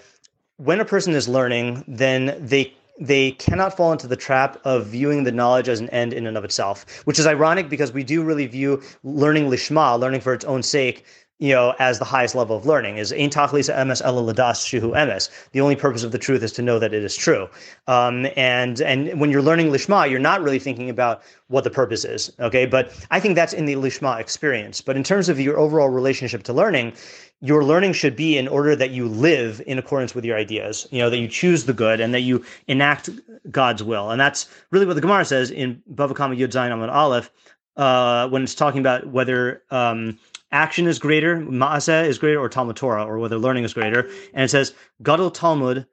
when 0.56 0.80
a 0.80 0.84
person 0.84 1.14
is 1.14 1.28
learning, 1.28 1.84
then 1.86 2.36
they 2.40 2.74
they 2.98 3.32
cannot 3.32 3.76
fall 3.76 3.92
into 3.92 4.06
the 4.06 4.16
trap 4.16 4.58
of 4.64 4.86
viewing 4.86 5.24
the 5.24 5.32
knowledge 5.32 5.68
as 5.68 5.80
an 5.80 5.90
end 5.90 6.14
in 6.14 6.26
and 6.26 6.36
of 6.38 6.44
itself, 6.44 7.02
which 7.04 7.18
is 7.18 7.26
ironic 7.26 7.68
because 7.68 7.92
we 7.92 8.02
do 8.02 8.22
really 8.22 8.46
view 8.46 8.82
learning 9.04 9.50
lishma, 9.50 9.98
learning 9.98 10.20
for 10.20 10.32
its 10.32 10.46
own 10.46 10.62
sake, 10.62 11.04
you 11.38 11.52
know, 11.52 11.74
as 11.78 11.98
the 11.98 12.04
highest 12.04 12.34
level 12.34 12.56
of 12.56 12.64
learning 12.64 12.96
is 12.96 13.12
ein 13.12 13.28
tachlis 13.28 13.72
emes 13.72 14.02
ladas 14.02 14.64
shuhu. 14.64 15.30
The 15.52 15.60
only 15.60 15.76
purpose 15.76 16.02
of 16.02 16.12
the 16.12 16.18
truth 16.18 16.42
is 16.42 16.52
to 16.52 16.62
know 16.62 16.78
that 16.78 16.94
it 16.94 17.04
is 17.04 17.14
true. 17.14 17.48
Um, 17.86 18.26
and 18.36 18.80
and 18.80 19.20
when 19.20 19.30
you're 19.30 19.42
learning 19.42 19.70
lishma, 19.70 20.08
you're 20.08 20.18
not 20.18 20.42
really 20.42 20.58
thinking 20.58 20.88
about 20.88 21.22
what 21.48 21.64
the 21.64 21.70
purpose 21.70 22.04
is. 22.06 22.32
Okay, 22.40 22.64
but 22.64 22.92
I 23.10 23.20
think 23.20 23.34
that's 23.34 23.52
in 23.52 23.66
the 23.66 23.74
lishma 23.74 24.18
experience. 24.18 24.80
But 24.80 24.96
in 24.96 25.04
terms 25.04 25.28
of 25.28 25.38
your 25.38 25.58
overall 25.58 25.90
relationship 25.90 26.42
to 26.44 26.54
learning, 26.54 26.94
your 27.42 27.64
learning 27.64 27.92
should 27.92 28.16
be 28.16 28.38
in 28.38 28.48
order 28.48 28.74
that 28.74 28.90
you 28.90 29.06
live 29.06 29.60
in 29.66 29.78
accordance 29.78 30.14
with 30.14 30.24
your 30.24 30.38
ideas. 30.38 30.88
You 30.90 31.00
know 31.00 31.10
that 31.10 31.18
you 31.18 31.28
choose 31.28 31.66
the 31.66 31.74
good 31.74 32.00
and 32.00 32.14
that 32.14 32.20
you 32.22 32.42
enact 32.66 33.10
God's 33.50 33.82
will. 33.82 34.10
And 34.10 34.18
that's 34.18 34.48
really 34.70 34.86
what 34.86 34.94
the 34.94 35.02
Gemara 35.02 35.26
says 35.26 35.50
in 35.50 35.82
Bava 35.92 36.14
Kama 36.14 36.34
Yud 36.34 36.48
Zayin 36.48 36.90
Aleph. 36.90 37.30
Uh, 37.76 38.26
when 38.30 38.42
it's 38.42 38.54
talking 38.54 38.80
about 38.80 39.06
whether 39.08 39.62
um, 39.70 40.18
action 40.52 40.86
is 40.86 40.98
greater, 40.98 41.38
ma'aseh 41.38 42.06
is 42.06 42.18
greater, 42.18 42.40
or 42.40 42.48
Talmud 42.48 42.76
Torah, 42.76 43.04
or 43.04 43.18
whether 43.18 43.38
learning 43.38 43.64
is 43.64 43.74
greater. 43.74 44.08
And 44.34 44.44
it 44.44 44.48
says, 44.48 44.74
Gadol 45.02 45.30
Talmud 45.30 45.86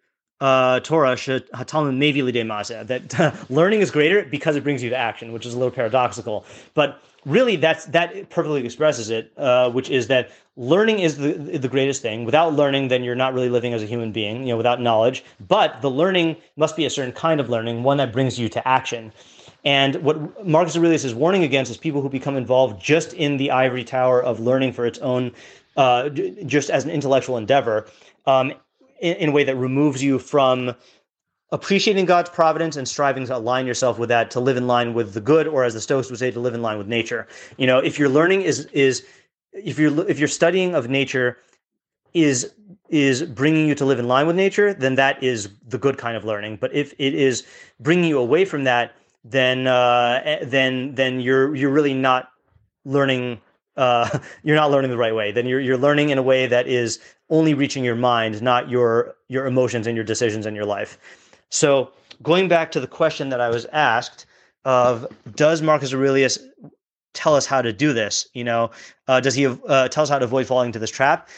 uh, 0.43 0.81
Torah 0.81 1.15
Talmud 1.15 1.95
mevi 1.95 2.17
lidei 2.17 2.45
ma'aseh, 2.45 2.86
that 2.88 3.45
learning 3.50 3.79
is 3.79 3.89
greater 3.89 4.25
because 4.25 4.57
it 4.57 4.63
brings 4.63 4.83
you 4.83 4.89
to 4.89 4.95
action, 4.95 5.31
which 5.31 5.45
is 5.45 5.53
a 5.53 5.57
little 5.57 5.72
paradoxical. 5.72 6.45
But 6.74 7.01
really, 7.25 7.55
that's 7.55 7.86
that 7.86 8.29
perfectly 8.29 8.65
expresses 8.65 9.10
it, 9.10 9.31
uh, 9.38 9.69
which 9.72 9.89
is 9.89 10.07
that 10.07 10.31
learning 10.57 11.00
is 11.00 11.17
the 11.17 11.31
the 11.33 11.69
greatest 11.69 12.01
thing. 12.01 12.25
Without 12.25 12.53
learning, 12.53 12.89
then 12.89 13.03
you're 13.05 13.15
not 13.15 13.33
really 13.33 13.50
living 13.50 13.74
as 13.74 13.81
a 13.81 13.86
human 13.86 14.12
being, 14.12 14.41
you 14.41 14.50
know, 14.50 14.57
without 14.57 14.81
knowledge. 14.81 15.24
But 15.48 15.81
the 15.81 15.89
learning 15.89 16.36
must 16.57 16.75
be 16.75 16.83
a 16.86 16.89
certain 16.89 17.13
kind 17.13 17.39
of 17.39 17.50
learning, 17.50 17.83
one 17.83 17.95
that 17.98 18.12
brings 18.12 18.38
you 18.38 18.50
to 18.50 18.67
action. 18.67 19.13
And 19.63 19.96
what 20.03 20.46
Marcus 20.46 20.75
Aurelius 20.75 21.05
is 21.05 21.15
warning 21.15 21.43
against 21.43 21.72
is 21.72 21.77
people 21.77 22.01
who 22.01 22.10
become 22.10 22.36
involved 22.36 22.82
just 22.82 23.13
in 23.13 23.38
the 23.38 23.51
ivory 23.51 23.84
tower 23.84 24.22
of 24.22 24.39
learning 24.39 24.74
for 24.74 24.86
its 24.86 25.00
own, 25.00 25.32
uh, 25.77 26.10
just 26.10 26.70
as 26.70 26.84
an 26.84 26.89
intellectual 26.89 27.38
endeavor, 27.38 27.88
um, 28.25 28.51
in, 29.00 29.15
in, 29.17 29.29
a 29.29 29.32
way 29.32 29.43
that 29.43 29.55
removes 29.55 30.03
you 30.03 30.20
from 30.20 30.75
appreciating 31.51 32.05
God's 32.05 32.29
providence 32.29 32.75
and 32.75 32.88
striving 32.88 33.25
to 33.27 33.38
align 33.38 33.65
yourself 33.65 33.98
with 34.00 34.10
that, 34.10 34.32
to 34.32 34.39
live 34.39 34.58
in 34.58 34.67
line 34.67 34.93
with 34.93 35.13
the 35.13 35.22
good, 35.22 35.48
or 35.48 35.63
as 35.63 35.74
the 35.74 35.82
Stoics 35.82 36.10
would 36.10 36.20
say, 36.20 36.32
to 36.32 36.39
live 36.39 36.53
in 36.53 36.62
line 36.62 36.77
with 36.77 36.88
nature. 36.88 37.27
You 37.58 37.67
know, 37.67 37.79
if 37.79 37.98
your 37.98 38.10
learning 38.10 38.41
is 38.41 38.65
is 38.74 39.05
if 39.53 39.79
you're 39.79 40.10
if 40.10 40.20
you're 40.20 40.27
studying 40.27 40.75
of 40.75 40.89
nature 40.89 41.38
is 42.13 42.53
is 42.89 43.24
bringing 43.24 43.67
you 43.67 43.75
to 43.75 43.86
live 43.86 44.00
in 44.00 44.08
line 44.08 44.27
with 44.27 44.36
nature, 44.36 44.74
then 44.74 44.96
that 44.96 45.22
is 45.24 45.50
the 45.67 45.77
good 45.77 45.98
kind 45.98 46.17
of 46.17 46.25
learning. 46.25 46.58
But 46.58 46.74
if 46.74 46.93
it 47.00 47.13
is 47.13 47.46
bringing 47.79 48.05
you 48.05 48.20
away 48.20 48.46
from 48.46 48.65
that, 48.65 48.96
then 49.24 49.68
uh, 49.68 50.22
eh, 50.24 50.39
then 50.44 50.96
then 50.96 51.20
you're 51.20 51.56
you're 51.56 51.72
really 51.72 51.94
not 51.94 52.30
learning 52.86 53.39
uh, 53.77 54.20
you're 54.44 54.56
not 54.56 54.72
learning 54.72 54.92
the 54.92 54.98
right 54.98 55.15
way. 55.15 55.32
Then 55.32 55.46
you're 55.46 55.60
you're 55.60 55.77
learning 55.77 56.10
in 56.10 56.18
a 56.18 56.24
way 56.24 56.48
that 56.48 56.68
is 56.68 57.00
only 57.30 57.53
reaching 57.53 57.84
your 57.84 57.96
mind, 57.96 58.42
not 58.42 58.70
your 58.70 59.15
your 59.30 59.46
emotions 59.46 59.88
and 59.88 59.96
your 59.96 60.06
decisions 60.06 60.46
in 60.46 60.56
your 60.56 60.65
life. 60.65 60.98
So 61.50 61.92
going 62.22 62.48
back 62.48 62.72
to 62.72 62.80
the 62.80 62.88
question 62.88 63.30
that 63.30 63.42
I 63.42 63.50
was 63.50 63.65
asked 63.72 64.25
of 64.65 65.08
does 65.36 65.62
Marcus 65.62 65.94
Aurelius 65.94 66.39
tell 67.13 67.36
us 67.36 67.46
how 67.46 67.62
to 67.62 67.72
do 67.72 67.94
this? 67.94 68.27
You 68.34 68.44
know, 68.44 68.72
uh, 69.08 69.20
does 69.20 69.36
he 69.36 69.46
uh, 69.46 69.88
tell 69.88 70.03
us 70.03 70.10
how 70.10 70.20
to 70.20 70.25
avoid 70.25 70.48
falling 70.48 70.68
into 70.68 70.80
this 70.80 70.92
trap? 70.92 71.30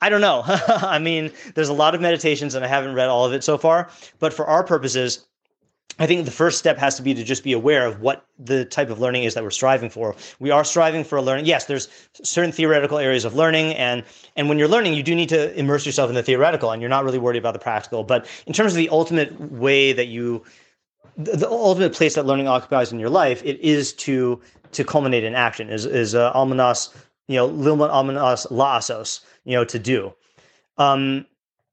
I 0.00 0.08
don't 0.08 0.20
know. 0.20 0.42
I 0.46 0.98
mean, 0.98 1.32
there's 1.54 1.68
a 1.68 1.74
lot 1.74 1.94
of 1.94 2.00
meditations, 2.00 2.54
and 2.54 2.64
I 2.64 2.68
haven't 2.68 2.94
read 2.94 3.08
all 3.08 3.24
of 3.24 3.32
it 3.32 3.42
so 3.42 3.58
far. 3.58 3.90
But 4.20 4.32
for 4.32 4.46
our 4.46 4.62
purposes, 4.62 5.26
I 5.98 6.06
think 6.06 6.24
the 6.24 6.30
first 6.30 6.58
step 6.58 6.78
has 6.78 6.94
to 6.96 7.02
be 7.02 7.12
to 7.14 7.24
just 7.24 7.42
be 7.42 7.52
aware 7.52 7.84
of 7.84 8.00
what 8.00 8.24
the 8.38 8.64
type 8.64 8.88
of 8.88 9.00
learning 9.00 9.24
is 9.24 9.34
that 9.34 9.42
we're 9.42 9.50
striving 9.50 9.90
for. 9.90 10.14
We 10.38 10.50
are 10.50 10.64
striving 10.64 11.02
for 11.02 11.18
a 11.18 11.22
learning. 11.22 11.46
Yes, 11.46 11.64
there's 11.64 11.88
certain 12.22 12.52
theoretical 12.52 12.98
areas 12.98 13.24
of 13.24 13.34
learning, 13.34 13.74
and 13.74 14.04
and 14.36 14.48
when 14.48 14.58
you're 14.58 14.68
learning, 14.68 14.94
you 14.94 15.02
do 15.02 15.14
need 15.14 15.28
to 15.30 15.52
immerse 15.58 15.84
yourself 15.84 16.08
in 16.08 16.14
the 16.14 16.22
theoretical, 16.22 16.70
and 16.70 16.80
you're 16.80 16.88
not 16.88 17.04
really 17.04 17.18
worried 17.18 17.38
about 17.38 17.52
the 17.52 17.58
practical. 17.58 18.04
But 18.04 18.26
in 18.46 18.52
terms 18.52 18.72
of 18.72 18.76
the 18.76 18.88
ultimate 18.90 19.38
way 19.40 19.92
that 19.92 20.06
you, 20.06 20.44
the, 21.16 21.36
the 21.36 21.50
ultimate 21.50 21.94
place 21.94 22.14
that 22.14 22.26
learning 22.26 22.46
occupies 22.46 22.92
in 22.92 23.00
your 23.00 23.10
life, 23.10 23.42
it 23.44 23.58
is 23.60 23.92
to 23.94 24.40
to 24.72 24.84
culminate 24.84 25.24
in 25.24 25.34
action. 25.34 25.68
Is 25.68 25.84
is 25.84 26.14
uh, 26.14 26.32
almanas, 26.32 26.94
you 27.26 27.36
know, 27.36 27.46
lilman 27.46 27.90
almanas 27.90 28.46
laasos, 28.52 29.20
you 29.44 29.56
know, 29.56 29.64
to 29.64 29.78
do. 29.80 30.14
Um, 30.76 31.26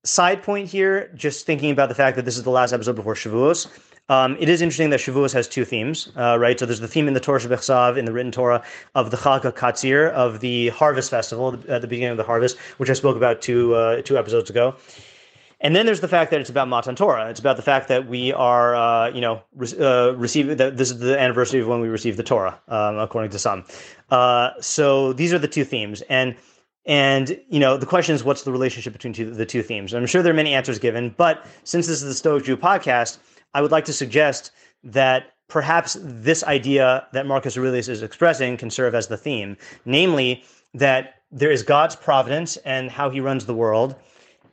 side 0.03 0.41
point 0.41 0.67
here, 0.67 1.11
just 1.15 1.45
thinking 1.45 1.69
about 1.69 1.89
the 1.89 1.95
fact 1.95 2.15
that 2.15 2.25
this 2.25 2.37
is 2.37 2.43
the 2.43 2.49
last 2.49 2.73
episode 2.73 2.95
before 2.95 3.13
Shavuos. 3.13 3.67
Um, 4.07 4.37
it 4.39 4.49
is 4.49 4.61
interesting 4.61 4.91
that 4.91 4.99
Shavuos 4.99 5.33
has 5.33 5.47
two 5.47 5.65
themes, 5.65 6.11
uh, 6.15 6.37
right? 6.39 6.59
So 6.59 6.65
there's 6.65 6.79
the 6.79 6.87
theme 6.87 7.07
in 7.07 7.15
the 7.15 7.19
Torah 7.19 7.39
Shebechsav, 7.39 7.97
in 7.97 8.05
the 8.05 8.13
written 8.13 8.31
Torah, 8.31 8.63
of 8.93 9.09
the 9.09 9.17
Chag 9.17 9.41
Katzir, 9.53 10.11
of 10.11 10.41
the 10.41 10.69
harvest 10.69 11.09
festival 11.09 11.59
at 11.67 11.81
the 11.81 11.87
beginning 11.87 12.11
of 12.11 12.17
the 12.17 12.23
harvest, 12.23 12.57
which 12.77 12.89
I 12.89 12.93
spoke 12.93 13.17
about 13.17 13.41
two 13.41 13.73
uh, 13.73 14.01
two 14.03 14.17
episodes 14.17 14.49
ago. 14.49 14.75
And 15.61 15.75
then 15.75 15.87
there's 15.87 16.01
the 16.01 16.07
fact 16.07 16.29
that 16.29 16.41
it's 16.41 16.49
about 16.49 16.67
Matan 16.67 16.95
Torah. 16.95 17.29
It's 17.29 17.39
about 17.39 17.55
the 17.55 17.63
fact 17.63 17.87
that 17.87 18.07
we 18.07 18.31
are, 18.33 18.75
uh, 18.75 19.09
you 19.09 19.21
know, 19.21 19.41
re- 19.55 19.73
uh, 19.79 20.11
receiving 20.11 20.57
that 20.57 20.77
this 20.77 20.91
is 20.91 20.99
the 20.99 21.19
anniversary 21.19 21.61
of 21.61 21.67
when 21.67 21.79
we 21.79 21.87
received 21.87 22.19
the 22.19 22.23
Torah, 22.23 22.59
um, 22.67 22.99
according 22.99 23.31
to 23.31 23.39
some. 23.39 23.63
Uh, 24.11 24.51
so 24.59 25.13
these 25.13 25.33
are 25.33 25.39
the 25.39 25.47
two 25.47 25.63
themes, 25.63 26.03
and 26.03 26.35
and 26.85 27.39
you 27.49 27.59
know, 27.59 27.77
the 27.77 27.87
question 27.87 28.13
is, 28.13 28.23
what's 28.23 28.43
the 28.43 28.51
relationship 28.51 28.93
between 28.93 29.13
two, 29.13 29.31
the 29.31 29.45
two 29.45 29.63
themes? 29.63 29.95
I'm 29.95 30.05
sure 30.05 30.21
there 30.21 30.33
are 30.33 30.35
many 30.35 30.53
answers 30.53 30.77
given, 30.77 31.15
but 31.17 31.47
since 31.63 31.87
this 31.87 32.03
is 32.03 32.07
the 32.07 32.13
Stoic 32.13 32.43
Jew 32.43 32.57
podcast, 32.57 33.17
I 33.55 33.61
would 33.61 33.71
like 33.71 33.85
to 33.85 33.93
suggest 33.93 34.51
that 34.83 35.31
perhaps 35.47 35.97
this 36.01 36.43
idea 36.43 37.07
that 37.13 37.25
Marcus 37.25 37.57
Aurelius 37.57 37.87
is 37.87 38.03
expressing 38.03 38.57
can 38.57 38.69
serve 38.69 38.93
as 38.93 39.07
the 39.07 39.15
theme, 39.15 39.55
namely 39.85 40.43
that 40.73 41.21
there 41.31 41.51
is 41.51 41.63
God's 41.63 41.95
providence 41.95 42.57
and 42.57 42.91
how 42.91 43.09
he 43.09 43.21
runs 43.21 43.45
the 43.45 43.53
world, 43.53 43.95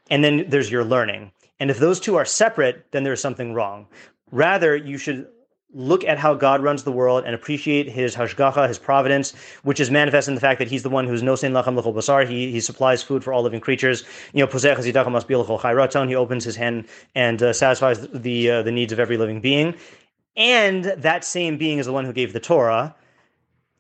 and 0.09 0.23
then 0.23 0.49
there's 0.49 0.71
your 0.71 0.85
learning. 0.85 1.33
And 1.59 1.69
if 1.69 1.81
those 1.81 1.99
two 1.99 2.15
are 2.15 2.25
separate, 2.25 2.93
then 2.93 3.03
there's 3.03 3.21
something 3.21 3.55
wrong. 3.55 3.89
Rather, 4.31 4.77
you 4.77 4.99
should 4.99 5.27
look 5.75 6.05
at 6.05 6.19
how 6.19 6.35
God 6.35 6.63
runs 6.63 6.85
the 6.85 6.93
world 6.93 7.25
and 7.25 7.35
appreciate 7.35 7.89
his 7.89 8.15
hashgacha, 8.15 8.69
his 8.69 8.79
providence, 8.79 9.35
which 9.63 9.81
is 9.81 9.91
manifest 9.91 10.29
in 10.29 10.35
the 10.35 10.41
fact 10.41 10.59
that 10.59 10.69
he's 10.69 10.83
the 10.83 10.91
one 10.91 11.07
who's 11.07 11.23
nosein 11.23 11.53
lechem 11.53 11.77
l'chol 11.77 11.95
basar. 11.95 12.29
He 12.29 12.51
he 12.51 12.61
supplies 12.61 13.03
food 13.03 13.25
for 13.25 13.33
all 13.33 13.43
living 13.43 13.61
creatures. 13.61 14.05
You 14.33 14.41
know, 14.41 14.47
posech 14.47 15.11
must 15.11 15.29
be 15.29 15.37
l'chol 15.37 15.61
chai 15.61 15.73
ratzon. 15.73 16.09
He 16.09 16.15
opens 16.15 16.45
his 16.45 16.57
hand 16.57 16.87
and 17.15 17.43
uh, 17.43 17.53
satisfies 17.53 18.07
the 18.09 18.51
uh, 18.51 18.63
the 18.63 18.73
needs 18.73 18.93
of 18.93 19.01
every 19.01 19.17
living 19.17 19.41
being. 19.41 19.75
And 20.37 20.85
that 20.85 21.25
same 21.25 21.59
being 21.59 21.79
is 21.79 21.87
the 21.87 21.93
one 21.93 22.05
who 22.05 22.13
gave 22.13 22.33
the 22.33 22.41
Torah, 22.41 22.95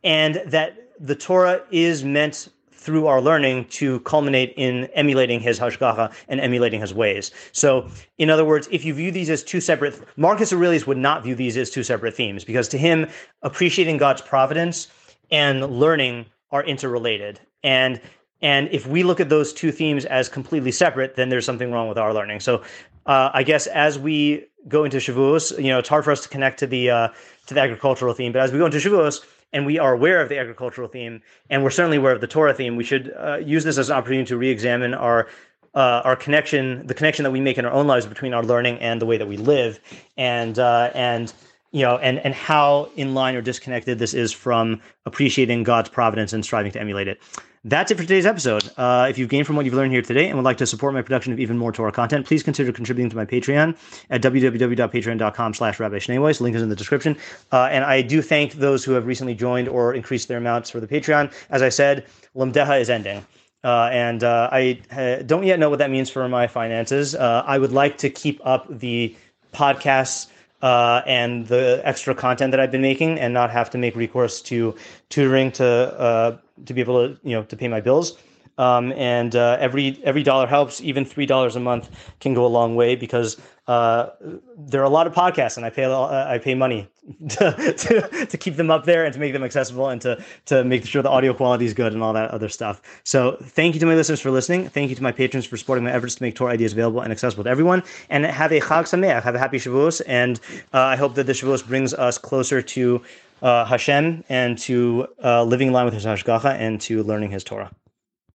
and 0.04 0.42
that 0.46 0.76
the 1.00 1.14
Torah 1.14 1.62
is 1.70 2.04
meant 2.04 2.48
through 2.82 3.06
our 3.06 3.20
learning 3.20 3.64
to 3.66 4.00
culminate 4.00 4.52
in 4.56 4.86
emulating 4.94 5.38
his 5.38 5.58
hashgacha 5.58 6.12
and 6.28 6.40
emulating 6.40 6.80
his 6.80 6.92
ways. 6.92 7.30
So, 7.52 7.88
in 8.18 8.28
other 8.28 8.44
words, 8.44 8.68
if 8.72 8.84
you 8.84 8.92
view 8.92 9.12
these 9.12 9.30
as 9.30 9.44
two 9.44 9.60
separate, 9.60 10.00
Marcus 10.16 10.52
Aurelius 10.52 10.86
would 10.86 10.98
not 10.98 11.22
view 11.22 11.36
these 11.36 11.56
as 11.56 11.70
two 11.70 11.84
separate 11.84 12.14
themes 12.14 12.44
because 12.44 12.68
to 12.68 12.78
him, 12.78 13.08
appreciating 13.42 13.98
God's 13.98 14.20
providence 14.20 14.88
and 15.30 15.64
learning 15.78 16.26
are 16.50 16.64
interrelated. 16.64 17.40
And 17.62 18.00
and 18.42 18.68
if 18.72 18.88
we 18.88 19.04
look 19.04 19.20
at 19.20 19.28
those 19.28 19.52
two 19.52 19.70
themes 19.70 20.04
as 20.06 20.28
completely 20.28 20.72
separate, 20.72 21.14
then 21.14 21.28
there's 21.28 21.46
something 21.46 21.70
wrong 21.70 21.88
with 21.88 21.98
our 21.98 22.12
learning. 22.12 22.40
So, 22.40 22.62
uh, 23.06 23.30
I 23.32 23.44
guess 23.44 23.68
as 23.68 23.98
we 23.98 24.46
go 24.66 24.82
into 24.82 24.96
Shavuos, 24.96 25.56
you 25.56 25.68
know, 25.68 25.78
it's 25.78 25.88
hard 25.88 26.04
for 26.04 26.10
us 26.10 26.22
to 26.22 26.28
connect 26.28 26.58
to 26.58 26.66
the 26.66 26.90
uh, 26.90 27.08
to 27.46 27.54
the 27.54 27.60
agricultural 27.60 28.14
theme, 28.14 28.32
but 28.32 28.42
as 28.42 28.50
we 28.50 28.58
go 28.58 28.66
into 28.66 28.78
Shavuos, 28.78 29.24
and 29.52 29.66
we 29.66 29.78
are 29.78 29.92
aware 29.92 30.20
of 30.20 30.28
the 30.28 30.38
agricultural 30.38 30.88
theme, 30.88 31.22
and 31.50 31.62
we're 31.62 31.70
certainly 31.70 31.96
aware 31.96 32.12
of 32.12 32.20
the 32.20 32.26
Torah 32.26 32.54
theme, 32.54 32.76
we 32.76 32.84
should 32.84 33.12
uh, 33.18 33.36
use 33.36 33.64
this 33.64 33.78
as 33.78 33.90
an 33.90 33.96
opportunity 33.96 34.26
to 34.26 34.36
re-examine 34.36 34.94
our 34.94 35.28
uh, 35.74 36.02
our 36.04 36.16
connection, 36.16 36.86
the 36.86 36.92
connection 36.94 37.22
that 37.22 37.30
we 37.30 37.40
make 37.40 37.56
in 37.56 37.64
our 37.64 37.72
own 37.72 37.86
lives 37.86 38.04
between 38.04 38.34
our 38.34 38.42
learning 38.42 38.78
and 38.80 39.00
the 39.00 39.06
way 39.06 39.16
that 39.16 39.26
we 39.26 39.38
live, 39.38 39.80
and 40.18 40.58
uh, 40.58 40.90
and 40.94 41.32
you 41.70 41.80
know, 41.82 41.96
and 41.98 42.18
and 42.20 42.34
how 42.34 42.90
in 42.96 43.14
line 43.14 43.34
or 43.34 43.40
disconnected 43.40 43.98
this 43.98 44.12
is 44.12 44.32
from 44.32 44.80
appreciating 45.06 45.62
God's 45.62 45.88
providence 45.88 46.32
and 46.32 46.44
striving 46.44 46.72
to 46.72 46.80
emulate 46.80 47.08
it. 47.08 47.20
That's 47.64 47.92
it 47.92 47.94
for 47.94 48.02
today's 48.02 48.26
episode. 48.26 48.68
Uh, 48.76 49.06
if 49.08 49.18
you've 49.18 49.28
gained 49.28 49.46
from 49.46 49.54
what 49.54 49.64
you've 49.64 49.74
learned 49.74 49.92
here 49.92 50.02
today 50.02 50.26
and 50.26 50.36
would 50.36 50.44
like 50.44 50.56
to 50.56 50.66
support 50.66 50.94
my 50.94 51.02
production 51.02 51.32
of 51.32 51.38
even 51.38 51.56
more 51.56 51.70
Torah 51.70 51.92
content, 51.92 52.26
please 52.26 52.42
consider 52.42 52.72
contributing 52.72 53.08
to 53.08 53.14
my 53.14 53.24
Patreon 53.24 53.76
at 54.10 54.20
www.patreon.com 54.20 55.54
slash 55.54 55.78
Rabbi 55.78 55.98
Schneeweiss. 55.98 56.40
Link 56.40 56.56
is 56.56 56.62
in 56.62 56.70
the 56.70 56.74
description. 56.74 57.16
Uh, 57.52 57.68
and 57.70 57.84
I 57.84 58.02
do 58.02 58.20
thank 58.20 58.54
those 58.54 58.84
who 58.84 58.92
have 58.92 59.06
recently 59.06 59.36
joined 59.36 59.68
or 59.68 59.94
increased 59.94 60.26
their 60.26 60.38
amounts 60.38 60.70
for 60.70 60.80
the 60.80 60.88
Patreon. 60.88 61.32
As 61.50 61.62
I 61.62 61.68
said, 61.68 62.04
Lamdeha 62.34 62.80
is 62.80 62.90
ending. 62.90 63.24
Uh, 63.62 63.90
and 63.92 64.24
uh, 64.24 64.48
I 64.50 64.80
uh, 64.90 65.22
don't 65.22 65.44
yet 65.44 65.60
know 65.60 65.70
what 65.70 65.78
that 65.78 65.90
means 65.90 66.10
for 66.10 66.28
my 66.28 66.48
finances. 66.48 67.14
Uh, 67.14 67.44
I 67.46 67.58
would 67.58 67.70
like 67.70 67.96
to 67.98 68.10
keep 68.10 68.40
up 68.44 68.66
the 68.76 69.14
podcasts 69.54 70.26
uh, 70.62 71.02
and 71.06 71.46
the 71.48 71.80
extra 71.84 72.14
content 72.14 72.52
that 72.52 72.60
I've 72.60 72.70
been 72.70 72.82
making, 72.82 73.18
and 73.20 73.34
not 73.34 73.50
have 73.50 73.68
to 73.70 73.78
make 73.78 73.96
recourse 73.96 74.40
to 74.42 74.74
tutoring 75.08 75.52
to 75.52 75.66
uh, 75.66 76.36
to 76.66 76.74
be 76.74 76.80
able 76.80 77.08
to 77.08 77.18
you 77.22 77.36
know 77.36 77.42
to 77.44 77.56
pay 77.56 77.68
my 77.68 77.80
bills. 77.80 78.16
Um, 78.62 78.92
and 78.92 79.34
uh, 79.34 79.56
every 79.58 80.00
every 80.04 80.22
dollar 80.22 80.46
helps. 80.46 80.80
Even 80.80 81.04
three 81.04 81.26
dollars 81.26 81.56
a 81.56 81.60
month 81.60 81.90
can 82.20 82.32
go 82.32 82.46
a 82.46 82.52
long 82.58 82.76
way 82.76 82.94
because 82.94 83.36
uh, 83.66 84.10
there 84.56 84.80
are 84.80 84.84
a 84.84 84.94
lot 84.98 85.06
of 85.08 85.14
podcasts, 85.14 85.56
and 85.56 85.66
I 85.66 85.70
pay 85.70 85.84
uh, 85.84 86.34
I 86.34 86.38
pay 86.38 86.54
money 86.54 86.88
to, 87.28 87.74
to, 87.76 88.26
to 88.26 88.36
keep 88.36 88.54
them 88.56 88.70
up 88.70 88.84
there 88.84 89.04
and 89.04 89.12
to 89.14 89.18
make 89.18 89.32
them 89.32 89.42
accessible 89.42 89.88
and 89.88 90.00
to 90.02 90.22
to 90.46 90.62
make 90.62 90.86
sure 90.86 91.02
the 91.02 91.10
audio 91.10 91.34
quality 91.34 91.64
is 91.64 91.74
good 91.74 91.92
and 91.92 92.02
all 92.04 92.12
that 92.12 92.30
other 92.30 92.48
stuff. 92.48 92.80
So 93.02 93.36
thank 93.42 93.74
you 93.74 93.80
to 93.80 93.86
my 93.86 93.96
listeners 93.96 94.20
for 94.20 94.30
listening. 94.30 94.68
Thank 94.68 94.90
you 94.90 94.96
to 94.96 95.02
my 95.02 95.12
patrons 95.12 95.44
for 95.44 95.56
supporting 95.56 95.84
my 95.84 95.92
efforts 95.92 96.14
to 96.16 96.22
make 96.22 96.36
Torah 96.36 96.52
ideas 96.52 96.72
available 96.72 97.00
and 97.00 97.10
accessible 97.10 97.44
to 97.44 97.50
everyone. 97.50 97.82
And 98.10 98.24
have 98.26 98.52
a 98.52 98.60
Chag 98.60 98.84
Sameach, 98.84 99.22
have 99.22 99.34
a 99.34 99.38
happy 99.40 99.58
Shavuos, 99.58 100.02
and 100.06 100.40
uh, 100.72 100.80
I 100.80 100.96
hope 100.96 101.14
that 101.16 101.26
the 101.26 101.32
Shavuos 101.32 101.66
brings 101.66 101.94
us 101.94 102.16
closer 102.16 102.62
to 102.62 103.02
uh, 103.42 103.64
Hashem 103.64 104.24
and 104.28 104.56
to 104.58 105.08
uh, 105.24 105.42
living 105.42 105.68
in 105.68 105.72
line 105.72 105.84
with 105.84 105.94
His 105.94 106.04
Hashgacha 106.04 106.54
and 106.54 106.80
to 106.82 107.02
learning 107.02 107.32
His 107.32 107.42
Torah. 107.42 107.72